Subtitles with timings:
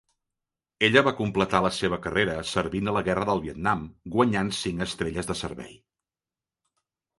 [0.87, 3.85] Ella va completar la seva carrera servint a la Guerra del Vietnam,
[4.17, 5.81] guanyant cinc estrelles de servei.